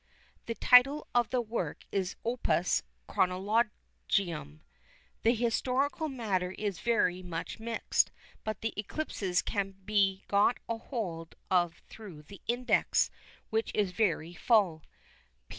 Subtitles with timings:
[0.47, 4.61] The title of the work is Opus Chronologicum.
[5.21, 8.09] The historical matter is very much mixed,
[8.43, 13.11] but the eclipses can be got hold of through the Index,
[13.51, 14.81] which is very full.